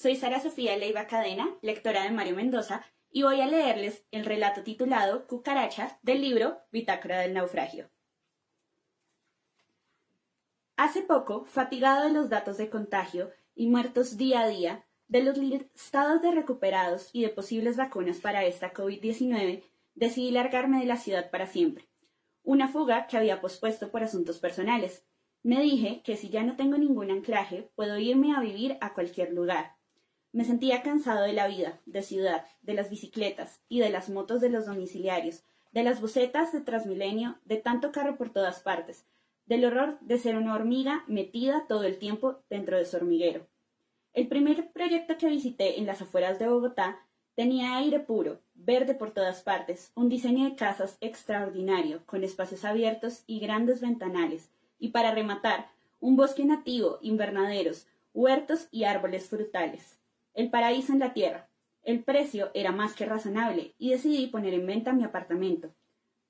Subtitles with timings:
[0.00, 4.62] Soy Sara Sofía Leiva Cadena, lectora de Mario Mendoza, y voy a leerles el relato
[4.62, 7.90] titulado Cucaracha del libro Bitácora del naufragio.
[10.78, 15.36] Hace poco, fatigado de los datos de contagio y muertos día a día, de los
[15.36, 19.64] listados de recuperados y de posibles vacunas para esta COVID-19,
[19.94, 21.90] decidí largarme de la ciudad para siempre.
[22.42, 25.04] Una fuga que había pospuesto por asuntos personales.
[25.42, 29.34] Me dije que si ya no tengo ningún anclaje, puedo irme a vivir a cualquier
[29.34, 29.78] lugar.
[30.32, 34.40] Me sentía cansado de la vida, de ciudad, de las bicicletas y de las motos
[34.40, 39.06] de los domiciliarios, de las bucetas de Transmilenio, de tanto carro por todas partes,
[39.46, 43.46] del horror de ser una hormiga metida todo el tiempo dentro de su hormiguero.
[44.12, 47.00] El primer proyecto que visité en las afueras de Bogotá
[47.34, 53.24] tenía aire puro, verde por todas partes, un diseño de casas extraordinario, con espacios abiertos
[53.26, 59.99] y grandes ventanales, y para rematar, un bosque nativo, invernaderos, huertos y árboles frutales.
[60.34, 61.48] El paraíso en la tierra.
[61.82, 65.74] El precio era más que razonable y decidí poner en venta mi apartamento.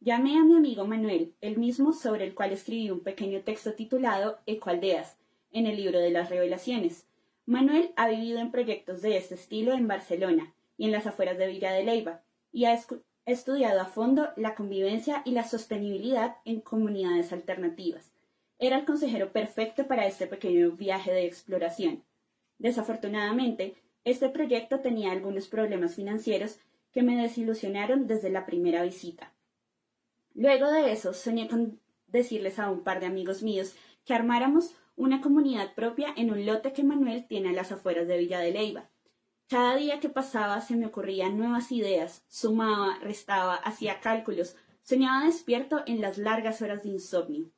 [0.00, 4.40] Llamé a mi amigo Manuel, el mismo sobre el cual escribí un pequeño texto titulado
[4.46, 5.16] Ecoaldeas,
[5.52, 7.06] en el libro de las revelaciones.
[7.46, 11.46] Manuel ha vivido en proyectos de este estilo en Barcelona y en las afueras de
[11.46, 12.78] Villa de Leyva, y ha
[13.24, 18.12] estudiado a fondo la convivencia y la sostenibilidad en comunidades alternativas.
[18.58, 22.04] Era el consejero perfecto para este pequeño viaje de exploración.
[22.58, 23.76] Desafortunadamente,
[24.06, 26.60] este proyecto tenía algunos problemas financieros
[26.92, 29.32] que me desilusionaron desde la primera visita.
[30.32, 35.20] Luego de eso, soñé con decirles a un par de amigos míos que armáramos una
[35.20, 38.88] comunidad propia en un lote que Manuel tiene a las afueras de Villa de Leyva.
[39.48, 45.82] Cada día que pasaba se me ocurrían nuevas ideas, sumaba, restaba, hacía cálculos, soñaba despierto
[45.84, 47.50] en las largas horas de insomnio.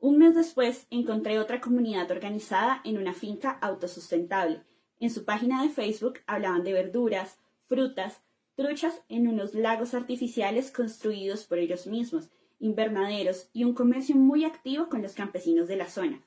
[0.00, 4.64] Un mes después encontré otra comunidad organizada en una finca autosustentable,
[5.04, 7.38] en su página de Facebook hablaban de verduras,
[7.68, 8.22] frutas,
[8.56, 14.88] truchas en unos lagos artificiales construidos por ellos mismos, invernaderos y un comercio muy activo
[14.88, 16.24] con los campesinos de la zona.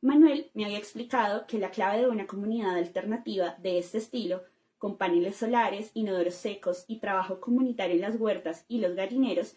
[0.00, 4.44] Manuel me había explicado que la clave de una comunidad alternativa de este estilo,
[4.78, 9.56] con paneles solares, inodoros secos y trabajo comunitario en las huertas y los gallineros,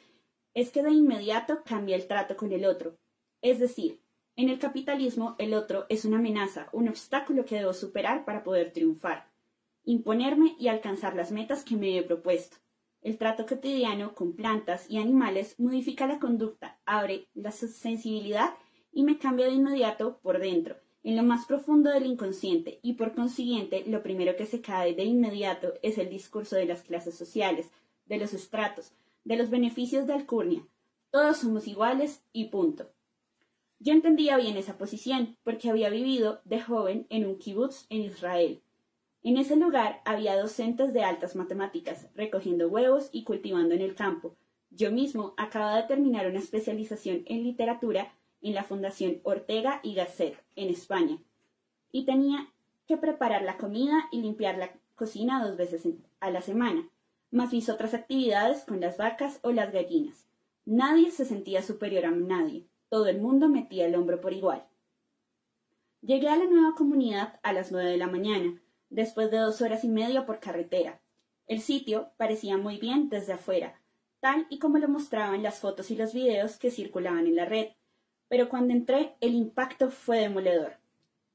[0.56, 2.98] es que de inmediato cambia el trato con el otro.
[3.44, 4.02] Es decir,
[4.36, 8.74] en el capitalismo, el otro es una amenaza, un obstáculo que debo superar para poder
[8.74, 9.30] triunfar,
[9.84, 12.58] imponerme y alcanzar las metas que me he propuesto.
[13.02, 18.56] El trato cotidiano con plantas y animales modifica la conducta, abre la sensibilidad
[18.92, 23.14] y me cambia de inmediato por dentro, en lo más profundo del inconsciente, y por
[23.14, 27.70] consiguiente lo primero que se cae de inmediato es el discurso de las clases sociales,
[28.06, 28.94] de los estratos,
[29.26, 30.66] de los beneficios de alcurnia.
[31.12, 32.90] Todos somos iguales y punto.
[33.84, 38.62] Yo entendía bien esa posición, porque había vivido de joven en un kibutz en Israel.
[39.24, 44.38] En ese lugar había docentes de altas matemáticas, recogiendo huevos y cultivando en el campo.
[44.70, 50.42] Yo mismo acababa de terminar una especialización en literatura en la Fundación Ortega y Gasset,
[50.56, 51.18] en España,
[51.92, 52.54] y tenía
[52.88, 55.86] que preparar la comida y limpiar la cocina dos veces
[56.22, 56.88] a la semana,
[57.32, 60.30] más mis otras actividades con las vacas o las gallinas.
[60.64, 62.66] Nadie se sentía superior a nadie.
[62.94, 64.68] Todo el mundo metía el hombro por igual.
[66.02, 68.62] Llegué a la nueva comunidad a las nueve de la mañana,
[68.92, 71.02] después de dos horas y media por carretera.
[71.48, 73.82] El sitio parecía muy bien desde afuera,
[74.20, 77.70] tal y como lo mostraban las fotos y los videos que circulaban en la red,
[78.28, 80.74] pero cuando entré el impacto fue demoledor.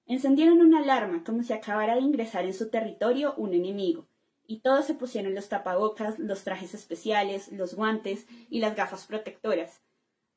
[0.07, 4.07] Encendieron una alarma como si acabara de ingresar en su territorio un enemigo,
[4.47, 9.81] y todos se pusieron los tapabocas, los trajes especiales, los guantes y las gafas protectoras.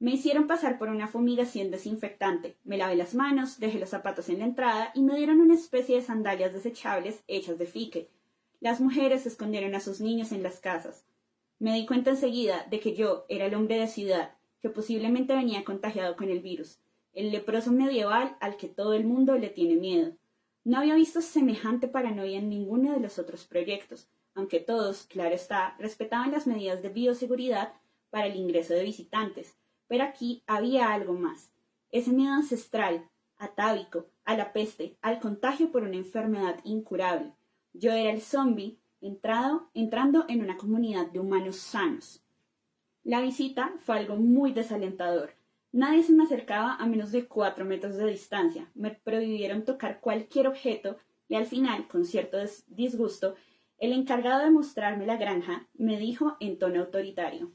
[0.02, 4.40] Me hicieron pasar por una fumigación desinfectante, me lavé las manos, dejé los zapatos en
[4.40, 8.10] la entrada y me dieron una especie de sandalias desechables hechas de fique.
[8.60, 11.06] Las mujeres escondieron a sus niños en las casas.
[11.60, 15.64] Me di cuenta enseguida de que yo era el hombre de ciudad, que posiblemente venía
[15.64, 16.80] contagiado con el virus,
[17.14, 20.14] el leproso medieval al que todo el mundo le tiene miedo.
[20.64, 25.76] No había visto semejante paranoia en ninguno de los otros proyectos, aunque todos, claro está,
[25.78, 27.74] respetaban las medidas de bioseguridad
[28.10, 29.61] para el ingreso de visitantes,
[29.92, 31.52] pero aquí había algo más.
[31.92, 37.34] Ese miedo ancestral, atávico, a la peste, al contagio por una enfermedad incurable.
[37.74, 42.24] Yo era el zombi entrado, entrando en una comunidad de humanos sanos.
[43.04, 45.34] La visita fue algo muy desalentador.
[45.74, 48.72] Nadie se me acercaba a menos de cuatro metros de distancia.
[48.74, 50.96] Me prohibieron tocar cualquier objeto
[51.28, 53.36] y al final, con cierto disgusto,
[53.78, 57.52] el encargado de mostrarme la granja me dijo en tono autoritario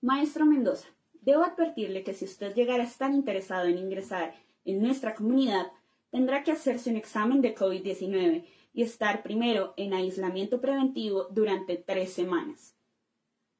[0.00, 0.86] Maestro Mendoza,
[1.22, 4.34] Debo advertirle que si usted llegara a estar interesado en ingresar
[4.64, 5.70] en nuestra comunidad,
[6.10, 12.12] tendrá que hacerse un examen de COVID-19 y estar primero en aislamiento preventivo durante tres
[12.12, 12.74] semanas.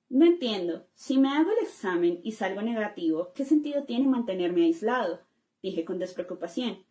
[0.09, 5.21] No entiendo, si me hago el examen y salgo negativo, ¿qué sentido tiene mantenerme aislado?
[5.63, 6.85] dije con despreocupación.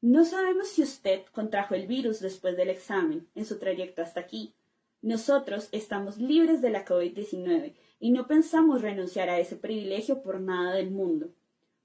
[0.00, 4.54] No sabemos si usted contrajo el virus después del examen, en su trayecto hasta aquí.
[5.00, 10.74] Nosotros estamos libres de la COVID-19 y no pensamos renunciar a ese privilegio por nada
[10.74, 11.30] del mundo.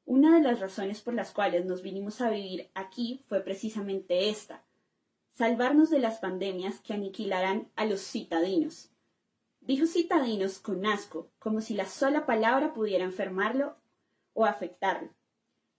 [0.05, 4.63] Una de las razones por las cuales nos vinimos a vivir aquí fue precisamente esta,
[5.35, 8.89] salvarnos de las pandemias que aniquilarán a los citadinos.
[9.61, 13.77] Dijo citadinos con asco, como si la sola palabra pudiera enfermarlo
[14.33, 15.09] o afectarlo.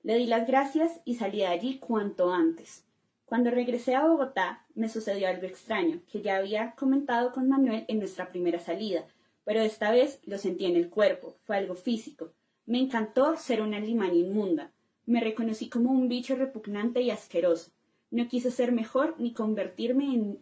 [0.03, 2.85] Le di las gracias y salí de allí cuanto antes.
[3.27, 7.99] Cuando regresé a Bogotá me sucedió algo extraño, que ya había comentado con Manuel en
[7.99, 9.07] nuestra primera salida,
[9.45, 12.33] pero esta vez lo sentí en el cuerpo, fue algo físico.
[12.67, 14.73] Me encantó ser una limana inmunda.
[15.07, 17.71] Me reconocí como un bicho repugnante y asqueroso.
[18.11, 20.39] No quise ser mejor ni convertirme en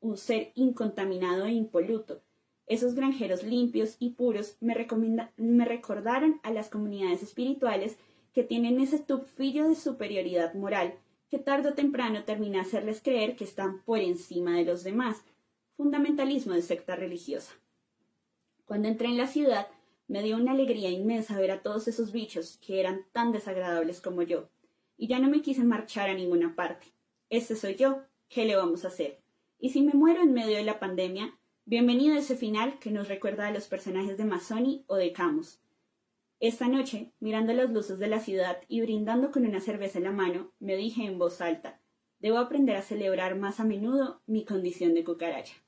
[0.00, 2.22] un ser incontaminado e impoluto.
[2.66, 4.74] Esos granjeros limpios y puros me,
[5.36, 7.96] me recordaron a las comunidades espirituales
[8.34, 10.94] que tienen ese tufillo de superioridad moral
[11.32, 15.22] que tarde o temprano termina a hacerles creer que están por encima de los demás.
[15.78, 17.54] Fundamentalismo de secta religiosa.
[18.66, 19.68] Cuando entré en la ciudad,
[20.08, 24.20] me dio una alegría inmensa ver a todos esos bichos que eran tan desagradables como
[24.20, 24.50] yo,
[24.98, 26.88] y ya no me quise marchar a ninguna parte.
[27.30, 29.18] Este soy yo, ¿qué le vamos a hacer?
[29.58, 33.08] Y si me muero en medio de la pandemia, bienvenido a ese final que nos
[33.08, 35.60] recuerda a los personajes de Mazzoni o de Camus.
[36.42, 40.10] Esta noche, mirando las luces de la ciudad y brindando con una cerveza en la
[40.10, 41.80] mano, me dije en voz alta,
[42.18, 45.54] debo aprender a celebrar más a menudo mi condición de cucaracha.